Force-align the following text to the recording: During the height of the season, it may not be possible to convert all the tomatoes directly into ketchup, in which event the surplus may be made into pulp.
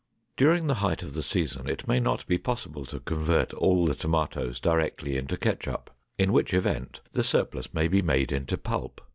During 0.35 0.65
the 0.65 0.73
height 0.81 1.03
of 1.03 1.13
the 1.13 1.21
season, 1.21 1.69
it 1.69 1.87
may 1.87 1.99
not 1.99 2.25
be 2.25 2.39
possible 2.39 2.87
to 2.87 2.99
convert 3.01 3.53
all 3.53 3.85
the 3.85 3.93
tomatoes 3.93 4.59
directly 4.59 5.15
into 5.15 5.37
ketchup, 5.37 5.91
in 6.17 6.33
which 6.33 6.55
event 6.55 7.01
the 7.11 7.21
surplus 7.23 7.71
may 7.71 7.87
be 7.87 8.01
made 8.01 8.31
into 8.31 8.57
pulp. 8.57 9.01